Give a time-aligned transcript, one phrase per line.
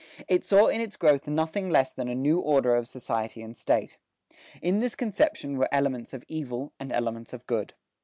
[0.27, 3.99] It saw in its growth nothing less than a new order of society and state.
[4.59, 7.75] In this conception were elements of evil and elements of good.